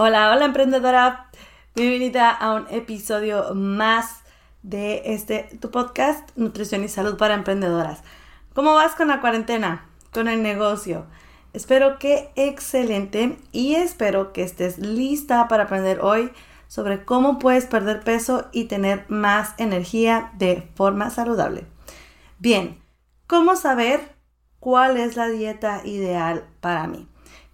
[0.00, 1.28] Hola, hola emprendedora.
[1.74, 4.22] Bienvenida a un episodio más
[4.62, 8.04] de este tu podcast Nutrición y Salud para Emprendedoras.
[8.54, 9.88] ¿Cómo vas con la cuarentena?
[10.12, 11.06] Con el negocio.
[11.52, 16.30] Espero que excelente y espero que estés lista para aprender hoy
[16.68, 21.66] sobre cómo puedes perder peso y tener más energía de forma saludable.
[22.38, 22.80] Bien,
[23.26, 24.14] ¿cómo saber
[24.60, 27.08] cuál es la dieta ideal para mí?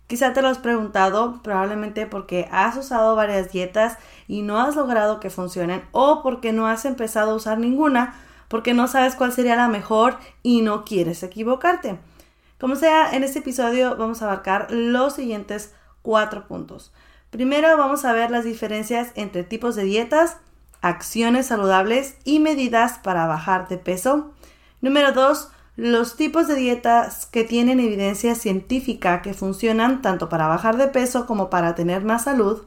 [0.06, 3.96] Quizá te lo has preguntado probablemente porque has usado varias dietas
[4.28, 8.14] y no has logrado que funcionen o porque no has empezado a usar ninguna
[8.48, 11.98] porque no sabes cuál sería la mejor y no quieres equivocarte.
[12.60, 16.92] Como sea, en este episodio vamos a abarcar los siguientes cuatro puntos.
[17.30, 20.36] Primero vamos a ver las diferencias entre tipos de dietas,
[20.82, 24.32] acciones saludables y medidas para bajar de peso.
[24.80, 30.76] Número dos, los tipos de dietas que tienen evidencia científica que funcionan tanto para bajar
[30.76, 32.62] de peso como para tener más salud.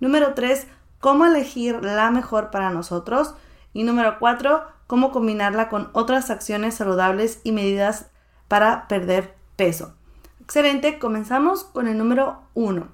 [0.00, 0.66] Número 3.
[0.98, 3.34] Cómo elegir la mejor para nosotros.
[3.72, 4.64] Y número 4.
[4.88, 8.10] Cómo combinarla con otras acciones saludables y medidas
[8.48, 9.94] para perder peso.
[10.40, 12.88] Excelente, comenzamos con el número 1.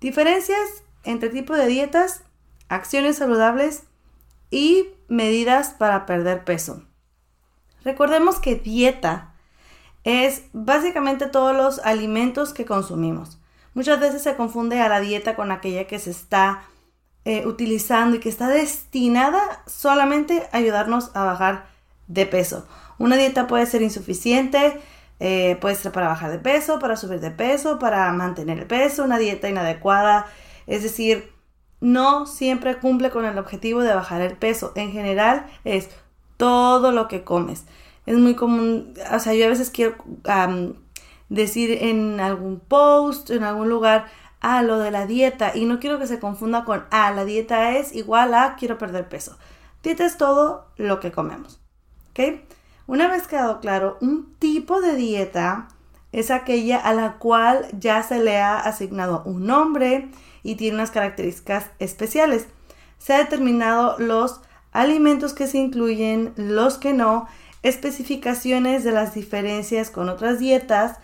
[0.00, 2.24] Diferencias entre tipo de dietas,
[2.68, 3.84] acciones saludables
[4.50, 6.84] y medidas para perder peso.
[7.84, 9.32] Recordemos que dieta
[10.04, 13.38] es básicamente todos los alimentos que consumimos.
[13.74, 16.62] Muchas veces se confunde a la dieta con aquella que se está
[17.24, 21.66] eh, utilizando y que está destinada solamente a ayudarnos a bajar
[22.08, 22.66] de peso.
[22.98, 24.80] Una dieta puede ser insuficiente,
[25.20, 29.04] eh, puede ser para bajar de peso, para subir de peso, para mantener el peso,
[29.04, 30.26] una dieta inadecuada,
[30.66, 31.32] es decir,
[31.80, 34.72] no siempre cumple con el objetivo de bajar el peso.
[34.74, 35.88] En general es
[36.40, 37.66] todo lo que comes.
[38.06, 39.96] Es muy común, o sea, yo a veces quiero
[41.28, 44.06] decir en algún post, en algún lugar,
[44.40, 47.76] ah, lo de la dieta, y no quiero que se confunda con, ah, la dieta
[47.76, 49.36] es igual a quiero perder peso.
[49.82, 51.60] Dieta es todo lo que comemos,
[52.10, 52.40] ¿ok?
[52.86, 55.68] Una vez quedado claro, un tipo de dieta
[56.10, 60.08] es aquella a la cual ya se le ha asignado un nombre
[60.42, 62.48] y tiene unas características especiales.
[62.96, 64.40] Se ha determinado los
[64.72, 67.28] alimentos que se incluyen, los que no,
[67.62, 70.98] especificaciones de las diferencias con otras dietas.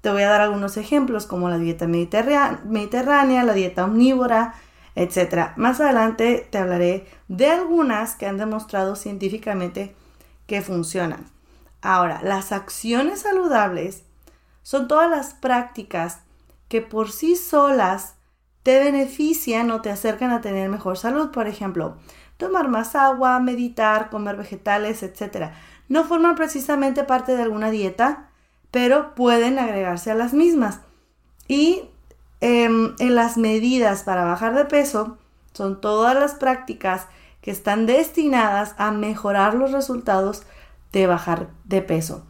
[0.00, 4.54] Te voy a dar algunos ejemplos como la dieta mediterránea, la dieta omnívora,
[4.94, 5.50] etc.
[5.56, 9.94] Más adelante te hablaré de algunas que han demostrado científicamente
[10.46, 11.26] que funcionan.
[11.82, 14.02] Ahora, las acciones saludables
[14.62, 16.20] son todas las prácticas
[16.68, 18.14] que por sí solas
[18.62, 21.30] te benefician o te acercan a tener mejor salud.
[21.30, 21.96] Por ejemplo,
[22.40, 25.52] tomar más agua, meditar, comer vegetales, etc.
[25.88, 28.30] No forman precisamente parte de alguna dieta,
[28.72, 30.80] pero pueden agregarse a las mismas.
[31.46, 31.82] Y
[32.40, 35.18] em, en las medidas para bajar de peso
[35.52, 37.06] son todas las prácticas
[37.40, 40.42] que están destinadas a mejorar los resultados
[40.92, 42.26] de bajar de peso.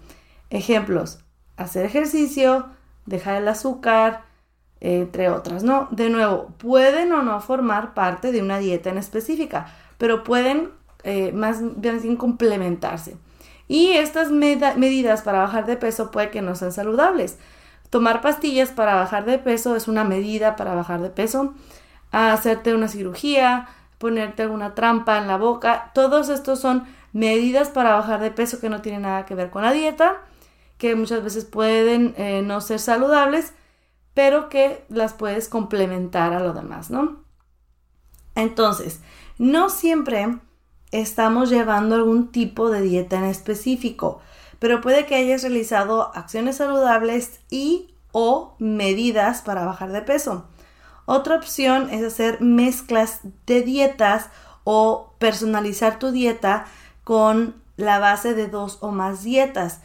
[0.50, 1.20] Ejemplos,
[1.56, 2.66] hacer ejercicio,
[3.06, 4.24] dejar el azúcar,
[4.80, 5.88] entre otras, ¿no?
[5.90, 10.70] De nuevo, pueden o no formar parte de una dieta en específica, pero pueden
[11.04, 13.18] eh, más bien complementarse.
[13.68, 17.38] Y estas medidas para bajar de peso puede que no sean saludables.
[17.90, 21.52] Tomar pastillas para bajar de peso es una medida para bajar de peso.
[22.12, 23.68] Hacerte una cirugía,
[23.98, 28.70] ponerte alguna trampa en la boca, todos estos son medidas para bajar de peso que
[28.70, 30.22] no tienen nada que ver con la dieta,
[30.78, 33.52] que muchas veces pueden eh, no ser saludables,
[34.14, 37.22] pero que las puedes complementar a lo demás, ¿no?
[38.34, 39.00] Entonces,
[39.40, 40.38] no siempre
[40.92, 44.20] estamos llevando algún tipo de dieta en específico,
[44.58, 50.46] pero puede que hayas realizado acciones saludables y o medidas para bajar de peso.
[51.06, 54.28] Otra opción es hacer mezclas de dietas
[54.64, 56.66] o personalizar tu dieta
[57.02, 59.80] con la base de dos o más dietas.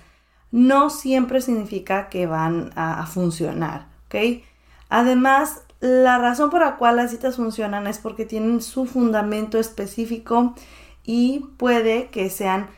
[0.52, 4.44] No siempre significa que van a, funcionar, ¿ok?
[4.90, 10.56] Además, la razón por la cual las dietas funcionan es porque tienen su fundamento específico
[11.04, 12.70] y puede que sean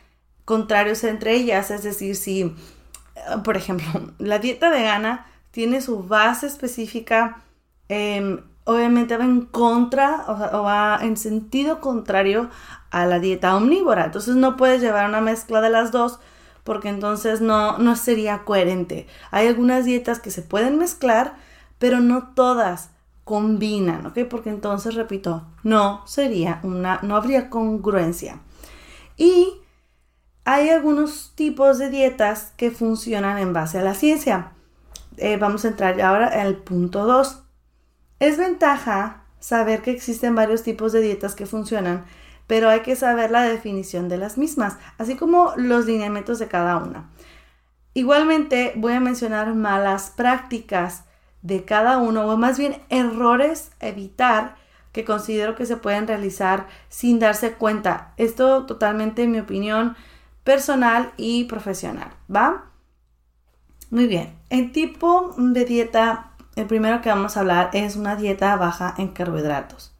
[0.43, 1.71] contrarios entre ellas.
[1.71, 2.53] Es decir, si,
[3.45, 3.87] por ejemplo,
[4.19, 7.41] la dieta vegana tiene su base específica,
[7.87, 12.49] em, obviamente va en contra o, va en sentido contrario
[12.91, 14.05] a la dieta omnívora.
[14.05, 16.19] Entonces no puedes llevar una mezcla de las dos
[16.65, 19.07] porque entonces no, no sería coherente.
[19.31, 21.35] Hay algunas dietas que se pueden mezclar,
[21.79, 22.89] pero no todas
[23.27, 24.19] combinan, ¿ok?
[24.29, 28.39] Porque entonces, repito, no sería una, no habría congruencia.
[29.17, 29.61] Y
[30.45, 34.53] hay algunos tipos de dietas que funcionan en base a la ciencia.
[35.17, 37.43] Eh, vamos a entrar ahora el punto 2.
[38.19, 42.05] Es ventaja saber que existen varios tipos de dietas que funcionan,
[42.47, 46.77] pero hay que saber la definición de las mismas, así como los lineamientos de cada
[46.77, 47.11] una.
[47.93, 51.03] Igualmente voy a mencionar malas prácticas
[51.47, 54.55] de cada uno, o más bien errores evitar
[54.91, 58.13] que considero que se pueden realizar sin darse cuenta.
[58.17, 59.95] Esto totalmente en mi opinión
[60.43, 62.65] personal y profesional, ¿va?
[63.89, 68.55] Muy bien, el tipo de dieta el primero que vamos a hablar es una dieta
[68.55, 69.93] baja en carbohidratos.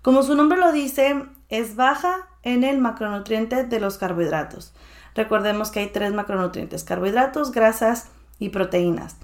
[0.00, 4.72] Como su nombre lo dice, es baja en el macronutriente de los carbohidratos.
[5.16, 9.16] Recordemos que hay tres macronutrientes, carbohidratos, grasas y proteínas.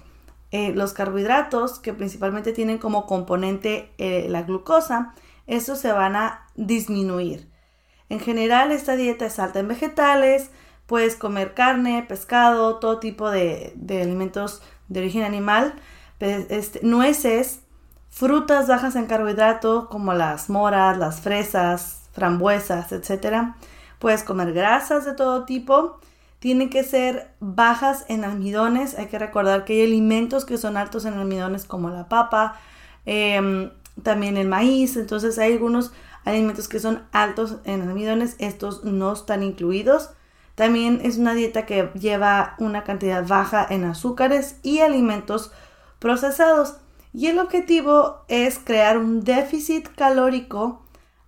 [0.57, 5.13] Eh, los carbohidratos, que principalmente tienen como componente eh, la glucosa,
[5.47, 7.51] estos se van a disminuir.
[8.07, 10.51] En general, esta dieta es alta en vegetales,
[10.85, 15.73] puedes comer carne, pescado, todo tipo de, alimentos de origen animal,
[16.21, 17.59] este, nueces,
[18.09, 23.55] frutas bajas en carbohidrato como las moras, las fresas, frambuesas, etc.
[23.99, 25.99] Puedes comer grasas de todo tipo.
[26.39, 28.97] Tienen que ser bajas en almidones.
[28.97, 32.59] Hay que recordar que hay alimentos que son altos en almidones como la papa,
[33.05, 33.71] em,
[34.03, 34.97] también el maíz.
[34.97, 35.91] Entonces hay algunos
[36.23, 38.35] alimentos que son altos en almidones.
[38.39, 40.11] Estos no están incluidos.
[40.55, 45.51] También es una dieta que lleva una cantidad baja en azúcares y alimentos
[45.99, 46.77] procesados.
[47.13, 50.85] Y el objetivo es crear un déficit calórico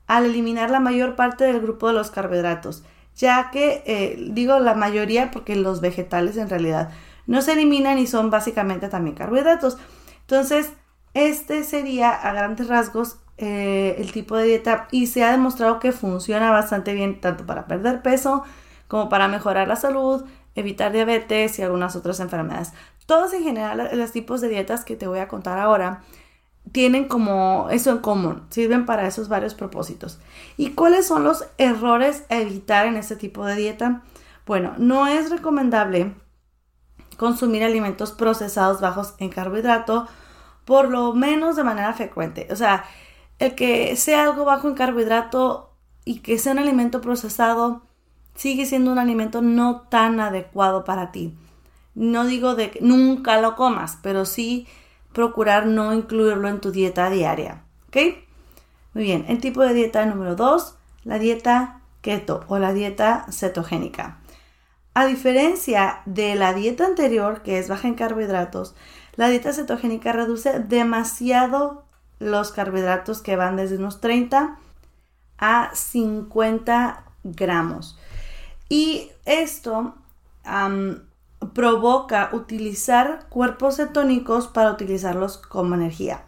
[0.08, 2.84] al eliminar la mayor parte del grupo de los carbohidratos,
[3.18, 6.92] ya que eh, digo la mayoría porque los vegetales en realidad
[7.26, 9.78] no se eliminan y son básicamente también carbohidratos.
[10.22, 10.72] Entonces,
[11.14, 15.92] este sería a grandes rasgos eh, el tipo de dieta y se ha demostrado que
[15.92, 18.44] funciona bastante bien tanto para perder peso
[18.88, 20.26] como para mejorar la salud,
[20.56, 22.74] evitar diabetes y algunas otras enfermedades.
[23.06, 26.02] Todos en general los tipos de dietas que te voy a contar ahora
[26.72, 30.20] tienen como eso en común, sirven para esos varios propósitos.
[30.58, 34.04] ¿Y cuáles son los errores a evitar en este tipo de dieta?
[34.46, 36.14] Bueno, no es recomendable
[37.18, 40.08] consumir alimentos procesados bajos en carbohidrato,
[40.66, 42.48] por lo menos de manera frecuente.
[42.52, 42.86] O sea,
[43.40, 45.74] el que sea algo bajo en carbohidrato
[46.06, 47.84] y que sea un alimento procesado,
[48.36, 51.36] sigue siendo un alimento no tan adecuado para ti.
[51.96, 54.68] No digo de que nunca lo comas, pero sí
[55.18, 57.64] procurar no incluirlo en tu dieta diaria.
[57.88, 57.98] ¿Ok?
[58.94, 64.20] Muy bien, el tipo de dieta número 2, la dieta keto o la dieta cetogénica.
[64.94, 68.76] A diferencia de la dieta anterior, que es baja en carbohidratos,
[69.16, 71.84] la dieta cetogénica reduce demasiado
[72.20, 74.60] los carbohidratos que van desde unos 30
[75.40, 77.98] a 50 gramos.
[78.70, 79.96] Y esto
[81.54, 86.24] provoca utilizar cuerpos cetónicos para utilizarlos como energía.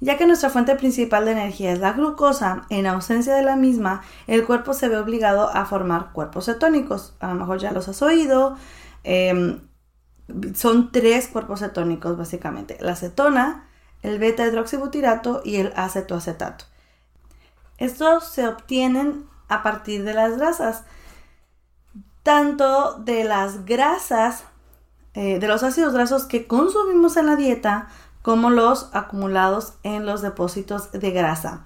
[0.00, 4.02] Ya que nuestra fuente principal de energía es la glucosa, en ausencia de la misma,
[4.28, 7.16] el cuerpo se ve obligado a formar cuerpos cetónicos.
[7.18, 8.56] A lo mejor ya los has oído.
[9.02, 9.60] Em,
[10.54, 12.78] son tres cuerpos cetónicos básicamente.
[12.80, 13.68] La acetona,
[14.02, 16.66] el beta hidroxibutirato y el acetoacetato.
[17.78, 20.84] Estos se obtienen a partir de las grasas
[22.28, 24.44] tanto de las grasas,
[25.14, 27.88] eh, de los ácidos grasos que consumimos en la dieta,
[28.20, 31.64] como los acumulados en los depósitos de grasa.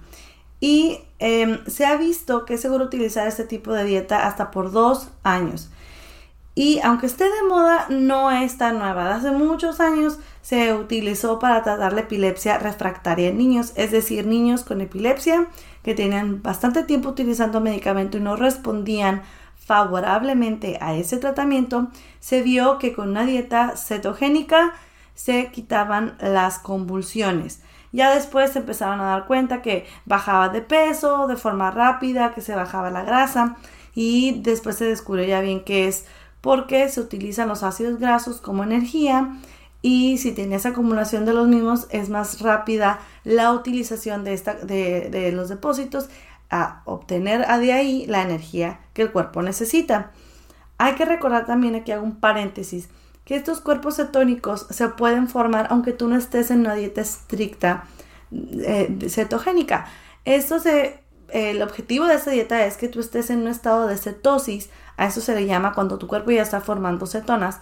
[0.61, 4.71] Y em, se ha visto que es seguro utilizar este tipo de dieta hasta por
[4.71, 5.69] dos años.
[6.55, 9.13] Y aunque esté de moda, no es tan nueva.
[9.13, 14.63] Hace muchos años se utilizó para tratar la epilepsia refractaria en niños, es decir, niños
[14.63, 15.49] con epilepsia
[15.83, 19.23] que tenían bastante tiempo utilizando medicamento y no respondían
[19.65, 21.87] favorablemente a ese tratamiento,
[22.19, 24.73] se vio que con una dieta cetogénica
[25.15, 27.61] se quitaban las convulsiones.
[27.91, 32.41] Ya después se empezaron a dar cuenta que bajaba de peso de forma rápida, que
[32.41, 33.55] se bajaba la grasa
[33.93, 36.05] y después se descubrió ya bien que es
[36.41, 39.37] porque se utilizan los ácidos grasos como energía
[39.81, 45.09] y si tienes acumulación de los mismos es más rápida la utilización de, esta, de,
[45.09, 46.09] de los depósitos
[46.53, 50.11] a obtener de ahí la energía que el cuerpo necesita.
[50.77, 52.89] Hay que recordar también aquí hago un paréntesis
[53.25, 57.85] que estos cuerpos cetónicos se pueden formar aunque tú no estés en una dieta estricta
[58.31, 59.87] eh, cetogénica.
[60.25, 63.97] Esto se, el objetivo de esta dieta es que tú estés en un estado de
[63.97, 67.59] cetosis, a eso se le llama cuando tu cuerpo ya está formando cetonas,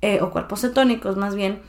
[0.00, 1.60] eh, o cuerpos cetónicos más bien.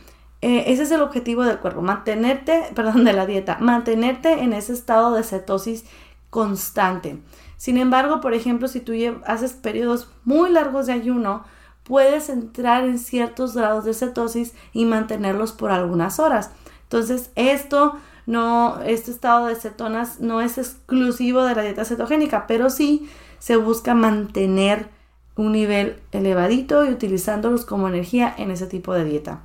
[0.41, 4.73] Eh, ese es el objetivo del cuerpo, mantenerte, perdón, de la dieta, mantenerte en ese
[4.73, 5.85] estado de cetosis
[6.33, 7.21] constante.
[7.57, 8.93] Sin embargo, por ejemplo, si tú
[9.27, 11.43] haces periodos muy largos de ayuno,
[11.83, 16.49] puedes entrar en ciertos grados de cetosis y mantenerlos por algunas horas.
[16.81, 22.71] Entonces, esto no, este estado de cetonas no es exclusivo de la dieta cetogénica, pero
[22.71, 24.89] sí se busca mantener
[25.35, 29.43] un nivel elevadito y utilizándolos como energía en ese tipo de dieta.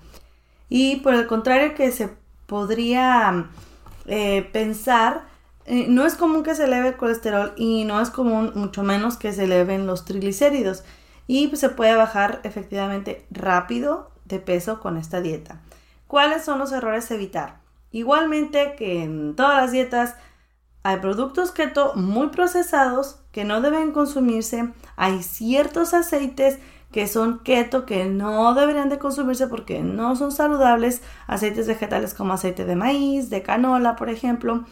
[0.71, 2.09] Y por el contrario que se
[2.47, 3.51] podría
[4.07, 5.28] eh, pensar,
[5.69, 9.19] eh, no es común que se eleve el colesterol y no es común mucho menos
[9.19, 10.83] que se eleven los triglicéridos
[11.27, 15.61] y pues, se puede bajar efectivamente rápido de peso con esta dieta.
[16.07, 17.61] ¿Cuáles son los errores a evitar?
[17.91, 20.15] Igualmente que en todas las dietas
[20.83, 26.59] hay productos keto muy procesados que no deben consumirse, hay ciertos aceites
[26.93, 32.33] que son keto que no deberían de consumirse porque no son saludables, aceites vegetales como
[32.33, 34.65] aceite de maíz, de canola, por ejemplo,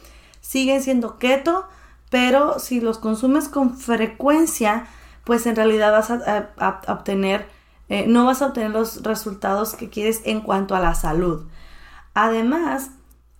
[0.46, 1.66] siguen siendo keto,
[2.10, 4.86] pero si los consumes con frecuencia
[5.26, 7.48] pues en realidad vas a, obtener,
[7.88, 11.46] eh, no vas a obtener los resultados que quieres en cuanto a la salud.
[12.14, 12.92] Además,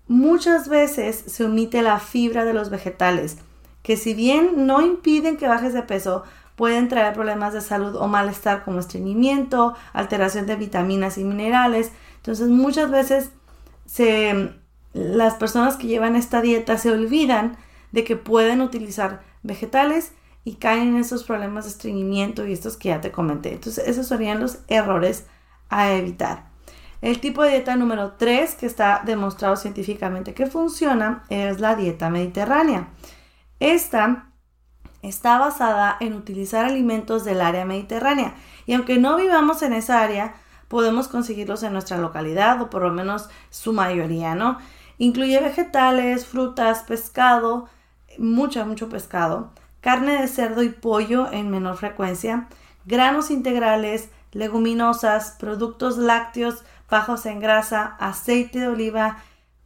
[0.08, 3.38] muchas veces se omite la fibra de los vegetales,
[3.84, 6.25] que si bien no impiden que bajes de peso,
[6.56, 11.92] pueden traer problemas de salud o malestar como estreñimiento, alteración de vitaminas y minerales.
[12.16, 13.30] Entonces muchas veces
[13.84, 14.56] se,
[14.97, 17.59] las personas que llevan esta dieta se olvidan
[17.93, 20.12] de que pueden utilizar vegetales
[20.43, 23.53] y caen en esos problemas de estreñimiento y estos que ya te comenté.
[23.53, 25.26] Entonces, esos serían los errores
[25.69, 26.47] a evitar.
[27.03, 32.09] El tipo de dieta número 3 que está demostrado científicamente que funciona es la dieta
[32.09, 32.88] mediterránea.
[33.61, 34.31] Esta
[35.03, 38.35] está basada en utilizar alimentos del área mediterránea
[38.65, 40.37] y aunque no vivamos en esa área,
[40.69, 44.59] podemos conseguirlos en nuestra localidad o por lo menos su mayoría, ¿no?
[44.99, 47.69] Incluye vegetales, frutas, pescado,
[48.19, 49.50] mucho, mucho pescado,
[49.81, 52.49] carne de cerdo y pollo en menor frecuencia,
[52.87, 59.19] granos integrales, leguminosas, productos lácteos bajos en grasa, aceite de oliva,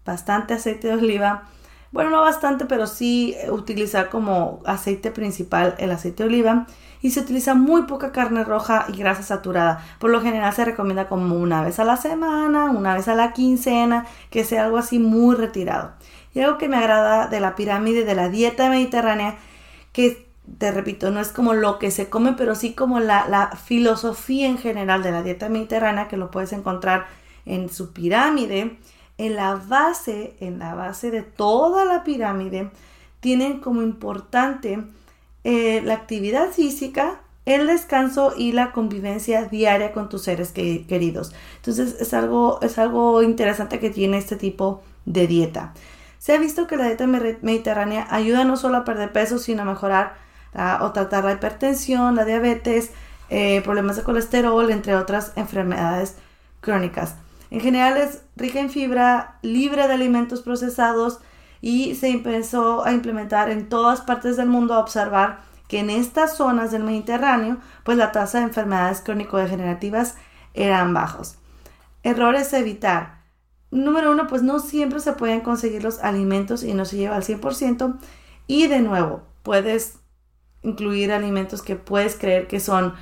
[0.05, 1.45] bastante aceite de oliva.
[1.93, 6.67] Bueno, no bastante, pero sí utilizar como aceite principal el aceite de oliva.
[7.03, 9.85] Y se utiliza muy poca carne roja y grasa saturada.
[9.99, 13.33] Por lo general se recomienda como una vez a la semana, una vez a la
[13.33, 15.93] quincena, que sea algo así muy retirado.
[16.35, 19.37] Y algo que me agrada de la pirámide de la dieta mediterránea
[19.93, 24.49] que te repito, no es como lo que se come, pero sí como la, filosofía
[24.49, 27.07] en general de la dieta mediterránea, que lo puedes encontrar
[27.47, 28.79] en su pirámide.
[29.19, 32.71] En la base, en la base de toda la pirámide,
[33.21, 34.83] tienen como importante
[35.45, 41.33] eh, la actividad física, el descanso y la convivencia diaria con tus seres queridos.
[41.57, 45.73] Entonces es algo, es algo interesante que tiene este tipo de dieta.
[46.19, 49.65] Se ha visto que la dieta mediterránea ayuda no solo a perder peso, sino a
[49.65, 50.15] mejorar
[50.81, 52.91] o tratar la hipertensión, la diabetes,
[53.31, 56.17] eh, problemas de colesterol, entre otras enfermedades
[56.61, 57.15] crónicas.
[57.51, 61.21] En general es rica en fibra, libre de alimentos procesados
[61.61, 66.37] y se empezó a implementar en todas partes del mundo a observar que en estas
[66.37, 70.17] zonas del Mediterráneo, pues la tasa de enfermedades crónico-degenerativas
[70.55, 71.37] eran bajos.
[72.03, 73.21] Errores a evitar
[73.71, 77.23] número uno, pues no siempre se pueden conseguir los alimentos y no se lleva al
[77.23, 77.99] 100%.
[78.47, 79.99] Y de nuevo, puedes
[80.63, 82.95] incluir alimentos que puedes creer que son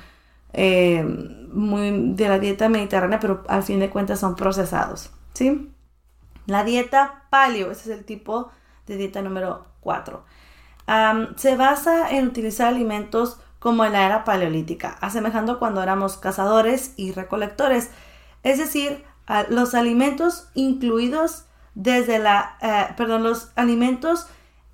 [0.53, 1.03] eh,
[1.51, 5.09] muy de la dieta mediterránea, pero al fin de cuentas son procesados.
[5.33, 5.71] ¿sí?
[6.49, 8.51] La dieta paleo, ese es el tipo
[8.87, 10.25] de dieta número 4.
[11.35, 17.11] se basa en utilizar alimentos como en la era paleolítica, asemejando cuando éramos cazadores y
[17.11, 17.89] recolectores.
[18.43, 19.03] Es decir,
[19.49, 24.27] los alimentos incluidos desde la, eh, perdón, los alimentos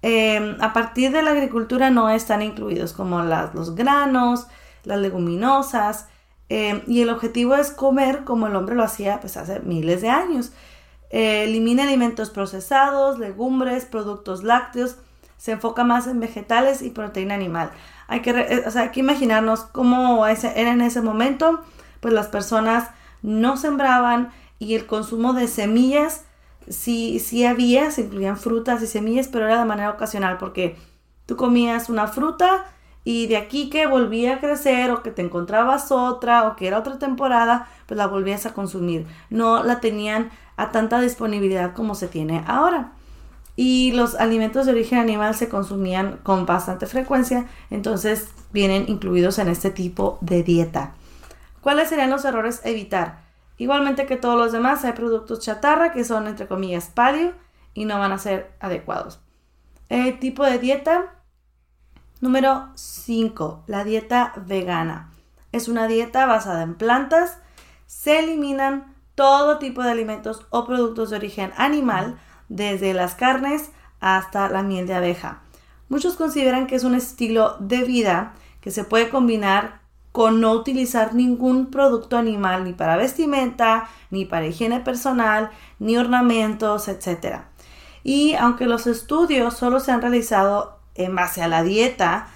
[0.07, 4.45] Em, a partir de la agricultura no están incluidos como los granos,
[4.83, 6.05] las leguminosas,
[6.47, 10.09] em, y el objetivo es comer como el hombre lo hacía pues, hace miles de
[10.09, 10.51] años.
[11.15, 14.97] Eh, elimina alimentos procesados, legumbres, productos lácteos,
[15.37, 17.71] se enfoca más en vegetales y proteína animal.
[18.09, 21.61] Hay que, eh, hay que imaginarnos cómo era en ese momento,
[22.01, 22.89] pues las personas
[23.21, 26.25] no sembraban y el consumo de semillas
[26.67, 30.75] sí, sí había, se incluían frutas y semillas, pero era de manera ocasional porque
[31.27, 32.65] tú comías una fruta
[33.05, 36.79] y de aquí que volvía a crecer o que te encontrabas otra o que era
[36.79, 39.07] otra temporada, pues la volvías a consumir.
[39.29, 42.91] No la tenían a tanta disponibilidad como se tiene ahora.
[43.55, 49.47] Y los alimentos de origen animal se consumían con bastante frecuencia, entonces vienen incluidos en
[49.47, 50.93] este tipo de dieta.
[51.61, 53.23] ¿Cuáles serían los errores evitar?
[53.57, 57.33] Igualmente que todos los demás, hay productos chatarra que son entre comillas palio
[57.73, 59.21] y no van a ser adecuados.
[59.87, 61.13] El tipo de dieta
[62.19, 65.11] número 5, la dieta vegana.
[65.51, 67.37] Es una dieta basada en plantas.
[67.85, 72.19] Se eliminan todo tipo de alimentos o productos de origen animal,
[72.49, 75.41] desde las carnes hasta la miel de abeja.
[75.89, 79.81] Muchos consideran que es un estilo de vida que se puede combinar
[80.11, 86.87] con no utilizar ningún producto animal ni para vestimenta, ni para higiene personal, ni ornamentos,
[86.87, 87.41] etc.
[88.03, 92.27] Y aunque los estudios solo se han realizado en base a la dieta,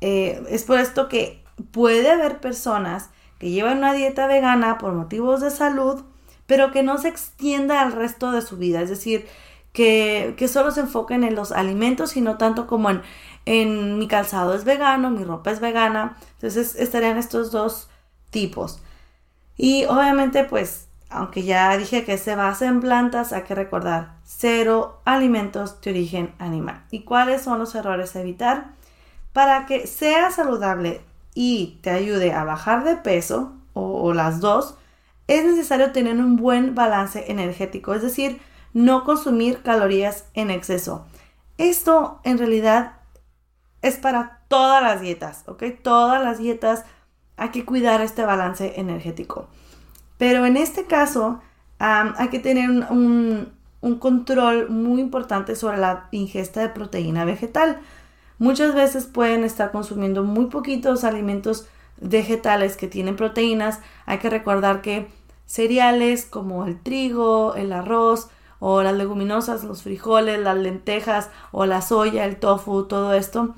[0.00, 5.40] eh, es por esto que puede haber personas que llevan una dieta vegana por motivos
[5.40, 6.04] de salud,
[6.46, 8.80] pero que no se extienda al resto de su vida.
[8.80, 9.26] Es decir,
[9.72, 13.02] que, que solo se enfoquen en los alimentos y no tanto como en,
[13.46, 16.16] en mi calzado es vegano, mi ropa es vegana.
[16.34, 17.88] Entonces estarían estos dos
[18.30, 18.82] tipos.
[19.56, 25.00] Y obviamente pues, aunque ya dije que se basa en plantas, hay que recordar cero
[25.04, 26.84] alimentos de origen animal.
[26.90, 28.72] ¿Y cuáles son los errores a evitar?
[29.32, 31.02] Para que sea saludable
[31.34, 34.76] y te ayude a bajar de peso, o las dos,
[35.26, 38.40] es necesario tener un buen balance energético, es decir,
[38.72, 41.06] no consumir calorías en exceso.
[41.58, 42.94] Esto en realidad
[43.82, 45.64] es para todas las dietas, ¿ok?
[45.82, 46.84] Todas las dietas
[47.36, 49.48] hay que cuidar este balance energético.
[50.18, 51.40] Pero en este caso
[51.78, 57.80] hay que tener un, un, control muy importante sobre la ingesta de proteína vegetal.
[58.38, 61.66] Muchas veces pueden estar consumiendo muy poquitos alimentos
[62.02, 63.80] vegetales que tienen proteínas.
[64.06, 65.08] Hay que recordar que
[65.46, 71.82] cereales como el trigo, el arroz o las leguminosas, los frijoles, las lentejas o la
[71.82, 73.54] soya, el tofu, todo esto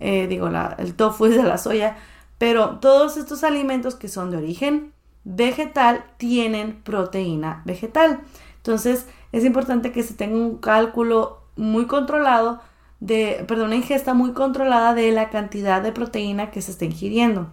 [0.00, 1.96] eh, digo, el tofu es de la soya,
[2.38, 4.92] pero todos estos alimentos que son de origen
[5.24, 8.20] vegetal tienen proteína vegetal.
[8.56, 12.60] Entonces es importante que se tenga un cálculo muy controlado
[13.00, 17.52] de, perdón, una ingesta muy controlada de la cantidad de proteína que se está ingiriendo.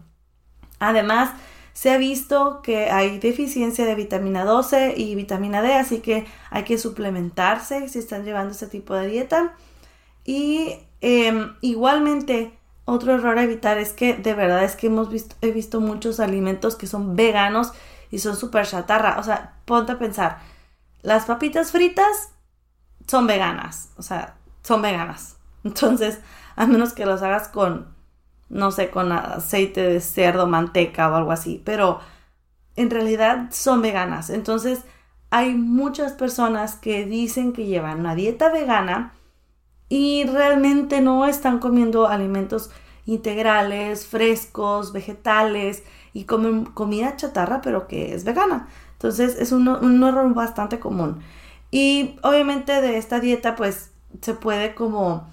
[0.89, 1.31] Además,
[1.73, 6.63] se ha visto que hay deficiencia de vitamina 12 y vitamina D, así que hay
[6.63, 9.55] que suplementarse si están llevando este tipo de dieta.
[10.23, 15.35] Y Em, igualmente, otro error a evitar es que de verdad es que hemos visto,
[15.41, 17.73] he visto muchos alimentos que son veganos
[18.09, 19.19] y son súper chatarra.
[19.19, 20.39] O sea, ponte a pensar,
[21.01, 22.29] las papitas fritas
[23.05, 25.35] son veganas, o sea, son veganas.
[25.65, 26.19] Entonces,
[26.55, 27.92] a menos que los hagas con,
[28.49, 31.99] no sé, con aceite de cerdo, manteca o algo así, pero
[32.75, 34.29] en realidad son veganas.
[34.29, 34.81] Entonces,
[35.29, 39.13] hay muchas personas que dicen que llevan una dieta vegana,
[39.95, 42.71] y realmente no están comiendo alimentos
[43.05, 48.67] integrales, frescos, vegetales y comen comida chatarra pero que es vegana.
[48.93, 49.67] Entonces es un,
[50.03, 51.21] error bastante común.
[51.69, 55.27] Y obviamente de esta dieta pues se puede como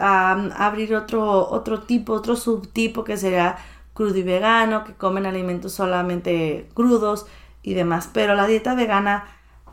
[0.00, 3.56] abrir otro, otro tipo, otro subtipo que sería
[3.94, 7.26] crudo y vegano, que comen alimentos solamente crudos
[7.62, 8.08] y demás.
[8.12, 9.24] Pero la dieta vegana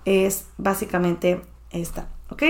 [0.05, 2.43] es básicamente esta, ¿ok?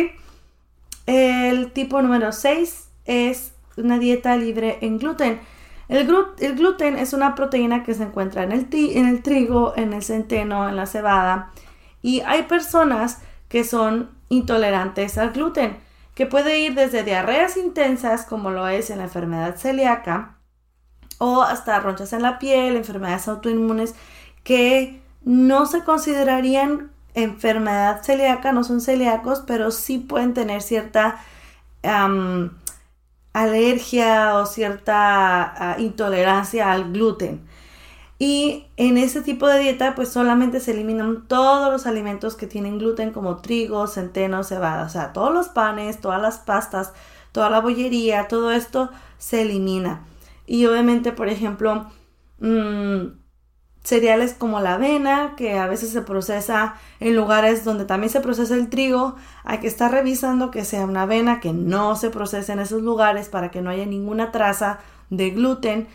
[1.06, 5.40] El tipo número 6 es una dieta libre en gluten.
[5.88, 10.04] El, gluten es una proteína que se encuentra en el, en el trigo, en el
[10.04, 11.52] centeno, en la cebada.
[12.02, 15.78] Y hay personas que son intolerantes al gluten,
[16.18, 20.40] que puede ir desde diarreas intensas, como lo es en la enfermedad celíaca,
[21.20, 23.94] o hasta ronchas en la piel, enfermedades autoinmunes
[24.44, 31.20] que no se considerarían enfermedad celíaca, no son celíacos, pero sí pueden tener cierta
[33.32, 37.48] alergia o cierta ah, intolerancia al gluten.
[38.20, 42.80] Y en ese tipo de dieta, pues solamente se eliminan todos los alimentos que tienen
[42.80, 46.94] gluten, como trigo, centeno, cebada, o sea, todos los panes, todas las pastas,
[47.32, 50.06] toda la bollería, todo esto se elimina.
[50.48, 51.86] Y obviamente, por ejemplo,
[52.40, 53.10] mmm,
[53.84, 58.56] cereales como la avena, que a veces se procesa en lugares donde también se procesa
[58.56, 59.16] el trigo.
[59.44, 63.30] Hay que estar revisando que sea una avena que no se procese en esos lugares
[63.30, 65.88] para que no haya ninguna traza de gluten.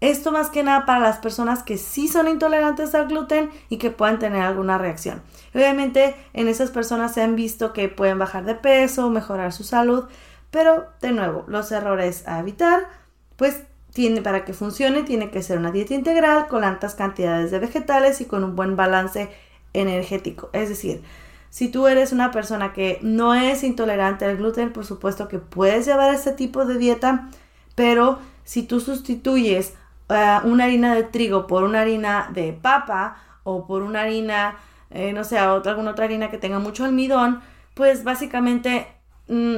[0.00, 3.90] Esto más que nada para las personas que sí son intolerantes al gluten y que
[3.90, 5.22] puedan tener alguna reacción.
[5.54, 10.04] Obviamente en esas personas se han visto que pueden bajar de peso, mejorar su salud,
[10.50, 12.88] pero de nuevo, los errores a evitar,
[13.36, 17.58] pues tiene, para que funcione tiene que ser una dieta integral con altas cantidades de
[17.58, 19.28] vegetales y con un buen balance
[19.72, 20.48] energético.
[20.52, 21.02] Es decir,
[21.50, 25.84] si tú eres una persona que no es intolerante al gluten, por supuesto que puedes
[25.86, 27.28] llevar este tipo de dieta,
[27.74, 29.74] pero si tú sustituyes
[30.10, 34.56] eh, una harina de trigo por una harina de papa o por una harina,
[34.90, 37.40] eh, no sé, otra, alguna otra harina que tenga mucho almidón,
[37.74, 38.86] pues básicamente
[39.28, 39.56] mm,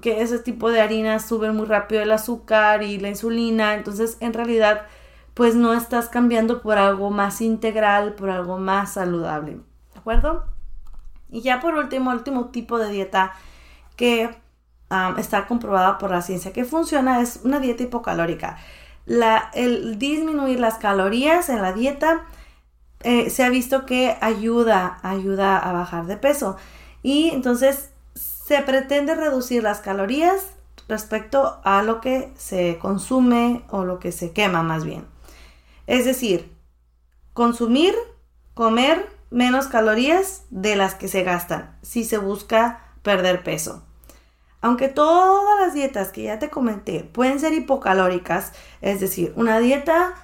[0.00, 4.32] que ese tipo de harinas suben muy rápido el azúcar y la insulina, entonces en
[4.32, 4.86] realidad
[5.34, 9.60] pues no estás cambiando por algo más integral, por algo más saludable,
[9.92, 10.44] ¿de acuerdo?
[11.30, 13.32] Y ya por último, último tipo de dieta
[13.96, 14.30] que
[15.16, 18.58] está comprobada por la ciencia que funciona es una dieta hipocalórica.
[19.06, 22.24] La, el disminuir las calorías en la dieta
[23.02, 26.56] eh, se ha visto que ayuda, ayuda a bajar de peso.
[27.02, 30.46] Y entonces se pretende reducir las calorías
[30.88, 35.06] respecto a lo que se consume o lo que se quema más bien.
[35.86, 36.52] Es decir,
[37.32, 37.94] consumir,
[38.54, 43.84] comer menos calorías de las que se gastan si se busca perder peso.
[44.62, 50.14] Aunque todas las dietas que ya te comenté pueden ser hipocalóricas, es decir, una dieta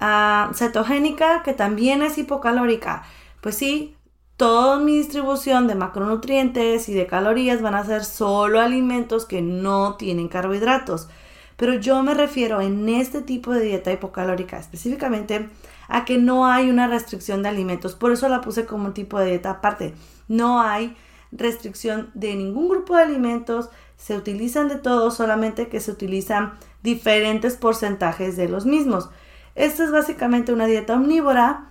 [0.00, 3.04] ah, cetogénica que también es hipocalórica,
[3.40, 3.96] pues sí,
[4.36, 9.94] toda mi distribución de macronutrientes y de calorías van a ser solo alimentos que no
[9.94, 11.08] tienen carbohidratos.
[11.56, 15.48] Pero yo me refiero en este tipo de dieta hipocalórica específicamente
[15.88, 17.94] a que no hay una restricción de alimentos.
[17.94, 19.94] Por eso la puse como un tipo de dieta aparte.
[20.26, 20.96] No hay
[21.30, 23.68] restricción de ningún grupo de alimentos.
[23.96, 29.10] Se utilizan de todos, solamente que se utilizan diferentes porcentajes de los mismos.
[29.54, 31.66] Esta es básicamente una dieta omnívora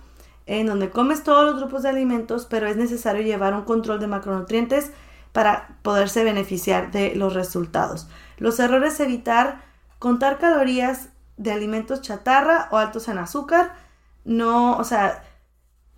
[0.46, 4.06] en donde comes todos los grupos de alimentos, pero es necesario llevar un control de
[4.06, 4.90] macronutrientes
[5.32, 8.08] para poderse beneficiar de los resultados.
[8.38, 9.62] Los errores evitar
[9.98, 13.74] contar calorías de alimentos chatarra o altos en azúcar.
[14.24, 15.24] No, o sea,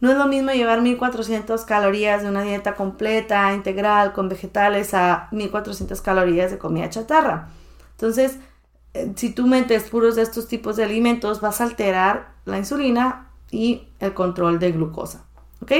[0.01, 5.29] no es lo mismo llevar 1400 calorías de una dieta completa, integral, con vegetales, a
[5.33, 7.49] 1400 calorías de comida chatarra.
[7.93, 8.39] Entonces,
[8.93, 13.31] eh, si tú metes puros de estos tipos de alimentos, vas a alterar la insulina
[13.51, 15.25] y el control de glucosa.
[15.63, 15.73] ¿Ok?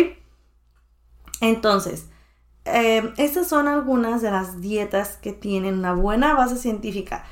[1.43, 2.09] Entonces,
[2.65, 7.25] eh, estas son algunas de las dietas que tienen una buena base científica.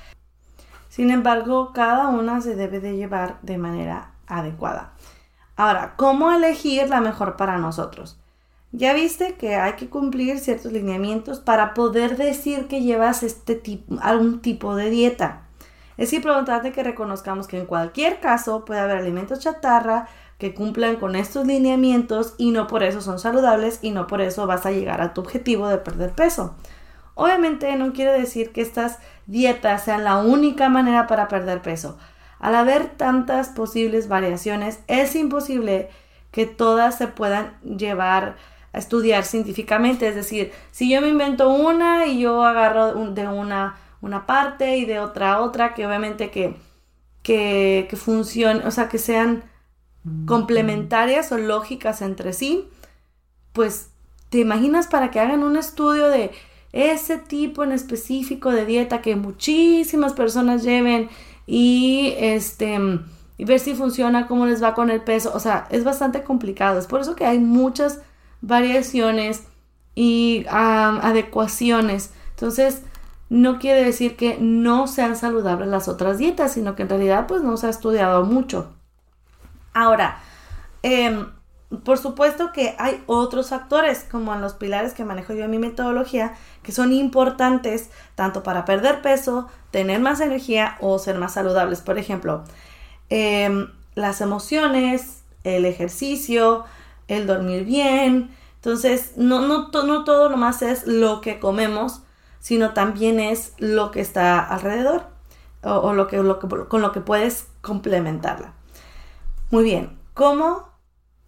[0.90, 4.92] Sin embargo, cada una se debe de llevar de manera adecuada.
[5.56, 8.18] Ahora, ¿cómo elegir la mejor para nosotros?
[8.72, 13.62] Ya viste que hay que cumplir ciertos lineamientos para poder decir que llevas este
[14.00, 15.42] algún tipo de dieta.
[15.96, 21.14] Es importante que reconozcamos que en cualquier caso puede haber alimentos chatarra, que cumplan con
[21.14, 25.00] estos lineamientos y no por eso son saludables y no por eso vas a llegar
[25.00, 26.56] a tu objetivo de perder peso.
[27.14, 31.96] Obviamente no quiere decir que estas dietas sean la única manera para perder peso.
[32.44, 35.88] Al haber tantas posibles variaciones, es imposible
[36.30, 38.36] que todas se puedan llevar
[38.74, 40.06] a estudiar científicamente.
[40.06, 44.84] Es decir, si yo me invento una y yo agarro de una, una parte y
[44.84, 46.54] de otra otra, que obviamente que,
[47.22, 49.44] que, que funcione, o sea, que sean
[50.26, 52.68] complementarias o lógicas entre sí,
[53.54, 53.88] pues
[54.28, 56.30] te imaginas para que hagan un estudio de
[56.72, 61.08] ese tipo en específico de dieta que muchísimas personas lleven
[61.46, 62.78] y este
[63.38, 66.86] ver si funciona, cómo les va con el peso, o sea, es bastante complicado, es
[66.86, 68.00] por eso que hay muchas
[68.40, 69.44] variaciones
[69.94, 72.12] y adecuaciones.
[72.30, 72.82] Entonces,
[73.28, 77.42] no quiere decir que no sean saludables las otras dietas, sino que en realidad pues
[77.42, 78.72] no se ha estudiado mucho.
[79.72, 80.18] Ahora,
[80.82, 81.26] em,
[81.82, 85.58] por supuesto que hay otros factores, como en los pilares que manejo yo en mi
[85.58, 91.80] metodología, que son importantes tanto para perder peso, tener más energía o ser más saludables.
[91.80, 92.44] Por ejemplo,
[93.08, 96.64] em, las emociones, el ejercicio,
[97.08, 98.30] el dormir bien.
[98.56, 102.02] Entonces, no, no, no todo es lo que comemos,
[102.40, 105.06] sino también es lo que está alrededor
[105.62, 108.52] o, lo que, lo que, con lo que puedes complementarla.
[109.50, 110.73] Muy bien, ¿cómo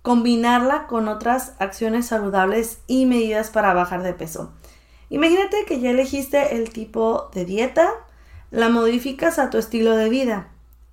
[0.06, 4.52] combinarla con otras acciones saludables y medidas para bajar de peso?
[5.10, 7.90] Imagínate que ya elegiste el tipo de dieta,
[8.52, 10.46] la modificas a tu estilo de vida.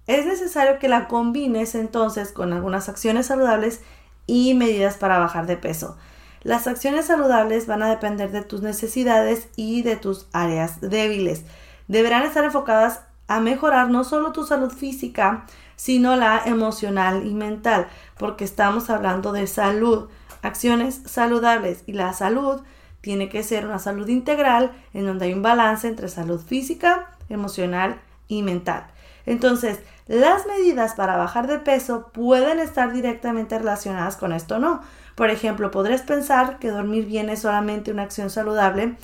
[0.07, 3.81] Es necesario que la combines entonces con algunas acciones saludables
[4.25, 5.95] y medidas para bajar de peso.
[6.41, 11.43] Las acciones saludables van a depender de tus necesidades y de tus áreas débiles.
[11.87, 15.45] Deberán estar enfocadas a mejorar no solo tu salud física,
[15.75, 20.09] sino la emocional y mental, porque estamos hablando de salud,
[20.41, 22.61] acciones saludables y la salud
[23.01, 27.99] tiene que ser una salud integral en donde hay un balance entre salud física, emocional
[28.27, 28.87] y mental.
[29.25, 34.81] Entonces, las medidas para bajar de peso pueden estar directamente relacionadas con esto o no.
[35.15, 38.95] Por ejemplo, podrías pensar que dormir bien es solamente una acción saludable,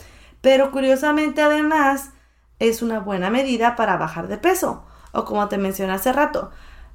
[0.42, 2.12] pero curiosamente además
[2.60, 4.86] es una buena medida para bajar de peso.
[5.12, 6.52] O como te mencioné hace rato,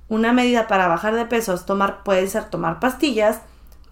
[0.08, 3.40] una medida para bajar de peso es tomar, puede ser tomar pastillas,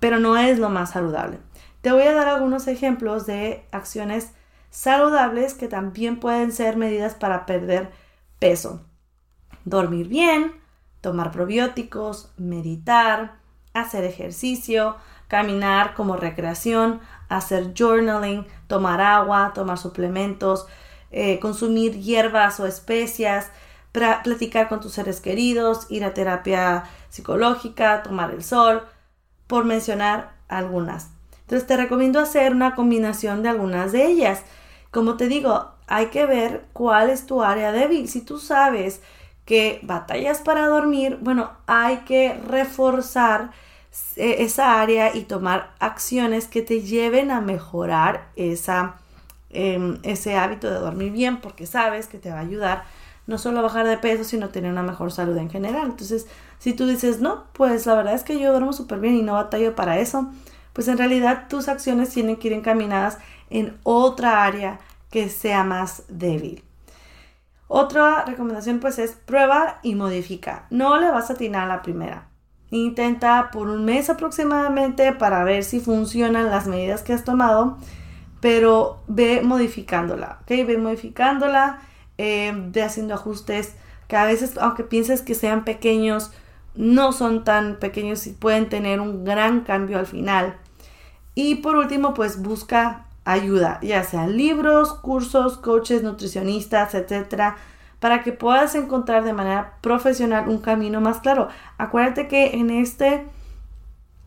[0.00, 1.38] pero no es lo más saludable.
[1.80, 4.32] Te voy a dar algunos ejemplos de acciones
[4.70, 7.90] saludables que también pueden ser medidas para perder
[8.38, 8.82] peso.
[9.64, 10.52] Dormir bien,
[11.00, 13.36] tomar probióticos, meditar,
[13.74, 14.96] hacer ejercicio,
[15.28, 20.66] caminar como recreación, hacer journaling, tomar agua, tomar suplementos,
[21.10, 23.50] eh, consumir hierbas o especias,
[23.92, 28.82] platicar con tus seres queridos, ir a terapia psicológica, tomar el sol,
[29.46, 31.10] por mencionar algunas.
[31.42, 34.42] Entonces te recomiendo hacer una combinación de algunas de ellas.
[34.90, 38.08] Como te digo, hay que ver cuál es tu área débil.
[38.08, 39.02] Si tú sabes
[39.44, 43.50] que batallas para dormir, bueno, hay que reforzar
[44.16, 48.94] eh, esa área y tomar acciones que te lleven a mejorar esa,
[49.50, 52.84] em, ese hábito de dormir bien porque sabes que te va a ayudar
[53.26, 55.90] no solo bajar de peso, sino tener una mejor salud en general.
[55.90, 56.26] Entonces,
[56.58, 59.34] si tú dices, no, pues la verdad es que yo duermo súper bien y no
[59.34, 60.30] batallo para eso,
[60.72, 63.18] pues en realidad tus acciones tienen que ir encaminadas
[63.50, 64.80] en otra área
[65.10, 66.64] que sea más débil.
[67.68, 70.66] Otra recomendación pues es prueba y modifica.
[70.70, 72.28] No le vas a atinar a la primera.
[72.70, 77.78] Intenta por un mes aproximadamente para ver si funcionan las medidas que has tomado,
[78.40, 80.48] pero ve modificándola, ¿ok?
[80.66, 81.80] Ve modificándola,
[82.24, 83.74] eh, ve haciendo ajustes
[84.06, 86.30] que a veces, aunque pienses que sean pequeños,
[86.76, 90.56] no son tan pequeños y pueden tener un gran cambio al final.
[91.34, 97.56] Y por último, pues busca ayuda, ya sean libros, cursos, coaches, nutricionistas, etcétera,
[97.98, 101.48] para que puedas encontrar de manera profesional un camino más claro.
[101.76, 103.26] Acuérdate que en este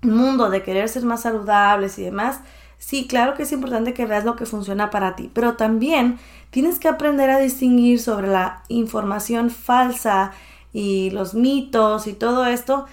[0.02, 2.42] mundo de querer ser más saludables y demás,
[2.78, 6.20] sí, claro que es importante que veas lo que funciona para ti, pero también
[6.56, 10.32] tienes que aprender a distinguir sobre la información falsa
[10.72, 12.86] y los mitos y todo esto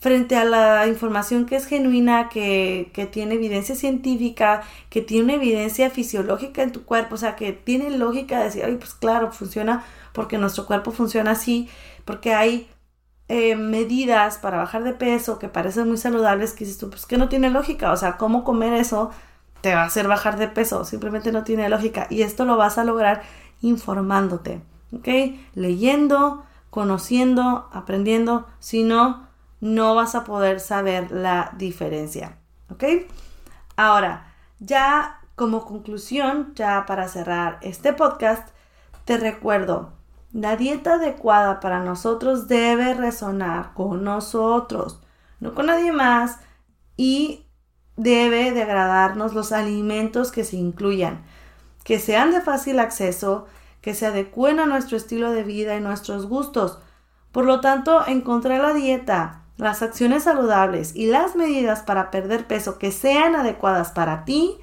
[0.00, 5.34] frente a la información que es genuina, que, que, tiene evidencia científica, que tiene una
[5.34, 9.32] evidencia fisiológica en tu cuerpo, o sea, que tiene lógica de decir, ay, pues claro,
[9.32, 11.68] funciona porque nuestro cuerpo funciona así,
[12.06, 12.68] porque hay
[13.28, 17.18] eh, medidas para bajar de peso que parecen muy saludables que dices tú, pues que
[17.18, 19.10] no tiene lógica, o sea, cómo comer eso
[19.64, 22.76] te va a hacer bajar de peso, simplemente no tiene lógica y esto lo vas
[22.76, 23.22] a lograr
[23.62, 24.60] informándote,
[24.92, 25.38] ¿ok?
[25.54, 29.26] Leyendo, conociendo, aprendiendo, si no,
[29.62, 32.36] no vas a poder saber la diferencia.
[32.70, 32.84] ¿Ok?
[33.74, 38.46] Ahora, ya como conclusión, ya para cerrar este podcast,
[39.06, 39.94] te recuerdo,
[40.34, 45.00] la dieta adecuada para nosotros debe resonar con nosotros,
[45.40, 46.40] no con nadie más,
[46.98, 47.43] y
[47.96, 51.22] debe de agradarnos los alimentos que se incluyan,
[51.84, 53.46] que sean de fácil acceso,
[53.80, 56.78] que se adecúen a nuestro estilo de vida y nuestros gustos.
[57.32, 62.78] Por lo tanto, encontrar la dieta las acciones saludables y las medidas para perder peso
[62.78, 64.58] que sean adecuadas para ti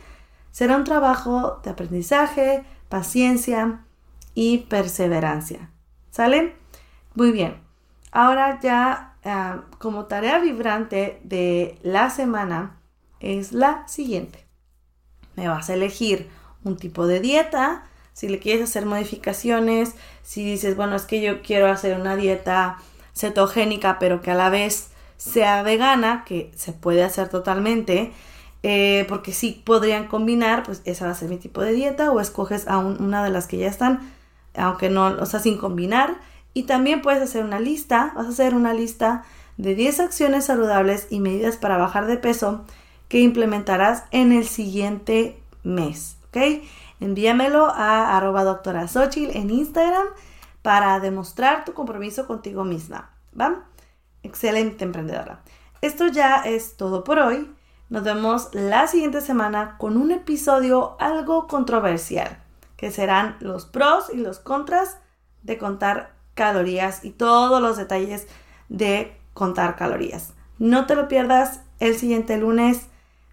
[0.51, 3.85] será un trabajo de aprendizaje, paciencia
[4.33, 5.69] y perseverancia.
[6.09, 6.55] ¿Sale?
[7.15, 7.61] Muy bien.
[8.11, 12.80] Ahora ya ah, como tarea vibrante de la semana
[13.21, 14.45] es la siguiente.
[15.35, 16.29] Me vas a elegir
[16.63, 21.41] un tipo de dieta, si le quieres hacer modificaciones, si dices, bueno, es que yo
[21.41, 22.77] quiero hacer una dieta
[23.15, 28.11] cetogénica, pero que a la vez sea vegana, que se puede hacer totalmente,
[28.63, 32.19] eh, porque sí podrían combinar, pues esa va a ser mi tipo de dieta, o
[32.19, 34.11] escoges a una de las que ya están,
[34.55, 36.19] aunque no, o sea, sin combinar.
[36.53, 39.23] Y también puedes hacer una lista, vas a hacer una lista
[39.57, 42.65] de 10 acciones saludables y medidas para bajar de peso
[43.11, 46.63] que implementarás en el siguiente mes, ¿ok?
[47.01, 50.07] Envíamelo a arroba doctora en Instagram
[50.61, 53.09] para demostrar tu compromiso contigo misma.
[53.37, 53.65] ¿Va?
[54.23, 55.41] Excelente emprendedora.
[55.81, 57.53] Esto ya es todo por hoy.
[57.89, 62.41] Nos vemos la siguiente semana con un episodio algo controversial,
[62.77, 64.99] que serán los pros y los contras
[65.43, 68.27] de contar calorías y todos los detalles
[68.69, 70.33] de contar calorías.
[70.59, 72.87] No te lo pierdas el siguiente lunes.